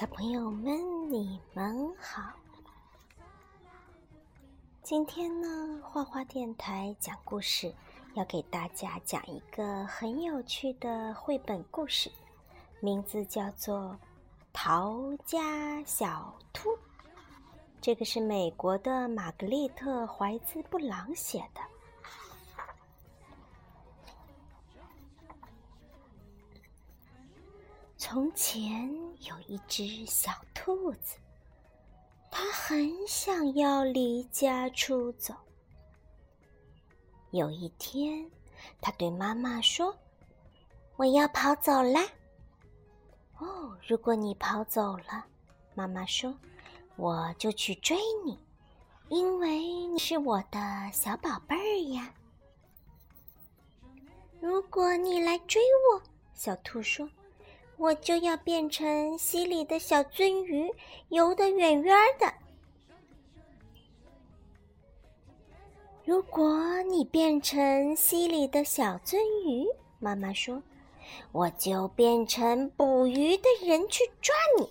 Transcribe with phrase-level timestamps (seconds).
[0.00, 2.22] 小朋友们，你们好！
[4.82, 7.70] 今天呢，花花电台讲故事，
[8.14, 12.10] 要给大家讲一个很有趣的绘本故事，
[12.80, 13.78] 名字叫做
[14.54, 16.70] 《逃家小兔》。
[17.82, 21.60] 这个是美国的玛格丽特·怀兹·布朗写的。
[27.98, 31.16] 从前有一只小兔子，
[32.30, 35.34] 它很想要离家出走。
[37.30, 38.30] 有一天，
[38.80, 39.94] 它对妈妈说
[40.96, 42.02] ：“我要跑走啦！”
[43.38, 45.24] 哦，如果你跑走了，
[45.74, 46.34] 妈妈说，
[46.96, 48.38] 我就去追你，
[49.08, 52.12] 因为你是我的小宝贝儿呀。
[54.40, 55.60] 如果你来追
[55.92, 56.02] 我，
[56.34, 57.08] 小兔说。
[57.80, 60.70] 我就要变成溪里的小鳟鱼，
[61.08, 62.30] 游得远远的。
[66.04, 69.16] 如果你变成溪里的小鳟
[69.48, 69.66] 鱼，
[69.98, 70.62] 妈妈说，
[71.32, 74.70] 我就变成捕鱼的人去抓你。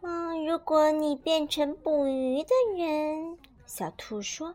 [0.00, 4.54] 嗯，如果你变成捕鱼的人，小兔说。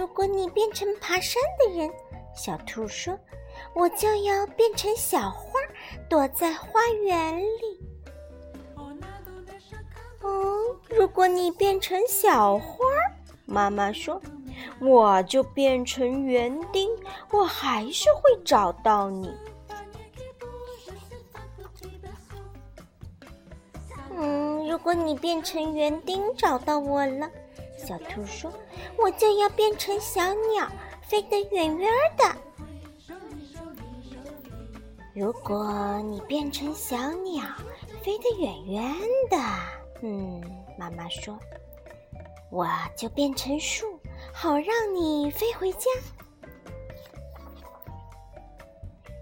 [0.00, 1.92] 如果你变成爬山的人，
[2.34, 3.18] 小兔说
[3.76, 5.60] ：“我就要变成小花，
[6.08, 7.78] 躲在花园里。”
[10.24, 12.78] 哦，如果你变成小花，
[13.44, 14.18] 妈妈说
[14.80, 16.88] ：“我就变成园丁，
[17.30, 19.30] 我还是会找到你。”
[24.16, 27.30] 嗯，如果你变成园丁，找到我了。
[27.76, 28.50] 小兔说
[29.02, 30.22] ：“我就要变成小
[30.52, 30.68] 鸟，
[31.02, 32.24] 飞得远远的。
[35.14, 37.42] 如果你变成小鸟，
[38.02, 38.94] 飞得远远
[39.28, 39.36] 的，
[40.02, 40.40] 嗯，
[40.78, 41.38] 妈妈说，
[42.50, 42.66] 我
[42.96, 43.98] 就变成树，
[44.32, 45.90] 好让你飞回家。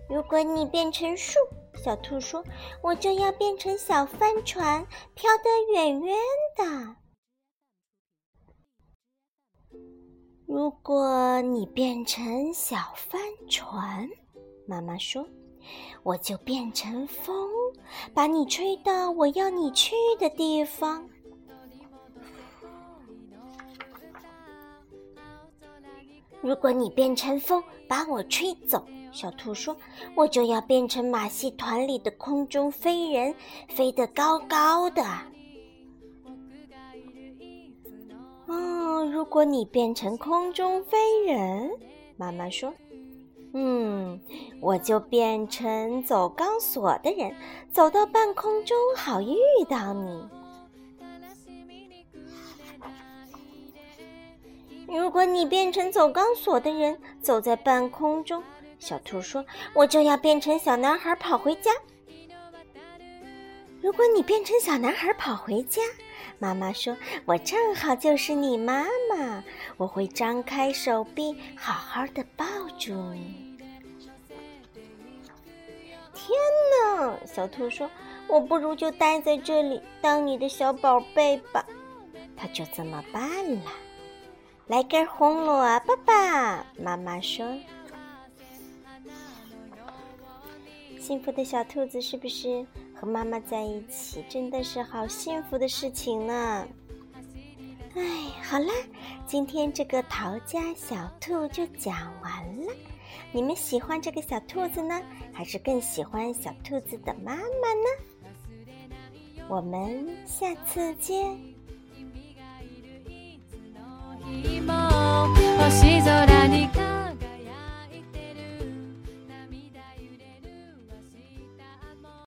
[0.08, 1.38] 如果你变成树，
[1.82, 2.44] 小兔说，
[2.82, 6.16] 我就要变成小帆船，飘得远远
[6.56, 6.96] 的。”
[10.48, 13.20] 如果你变成小帆
[13.50, 14.08] 船，
[14.66, 15.22] 妈妈说，
[16.02, 17.46] 我就变成风，
[18.14, 21.06] 把你吹到我要你去的地方。
[26.40, 28.82] 如果你变成风，把我吹走，
[29.12, 29.76] 小兔说，
[30.14, 33.34] 我就要变成马戏团里的空中飞人，
[33.68, 35.04] 飞得高高的。
[39.18, 40.96] 如果你变成空中飞
[41.26, 41.72] 人，
[42.16, 42.72] 妈妈说
[43.52, 44.20] ：“嗯，
[44.60, 47.34] 我就变成走钢索的人，
[47.72, 49.34] 走到半空中好遇
[49.68, 50.28] 到你。”
[54.86, 58.40] 如果你变成走钢索的人，走在半空中，
[58.78, 61.72] 小兔说：“我就要变成小男孩跑回家。”
[63.82, 65.82] 如果你变成小男孩跑回家。
[66.38, 69.42] 妈妈说：“我正好就是你妈妈，
[69.76, 72.44] 我会张开手臂，好好的抱
[72.78, 73.56] 住你。”
[76.14, 76.38] 天
[76.86, 77.18] 哪！
[77.26, 77.90] 小兔说
[78.28, 81.64] ：“我不如就待在这里，当你的小宝贝吧。”
[82.36, 83.72] 它就这么办了。
[84.68, 87.46] 来根红萝卜吧，妈妈说。
[91.00, 92.66] 幸福的小兔子是不是？
[93.00, 96.66] 和妈妈在一起真的是好幸福的事情呢。
[97.94, 98.02] 哎，
[98.42, 98.72] 好啦，
[99.24, 102.72] 今天这个逃家小兔就讲完了。
[103.30, 105.00] 你们喜欢这个小兔子呢，
[105.32, 107.88] 还是更喜欢小兔子的妈妈呢？
[109.48, 111.38] 我们下次见。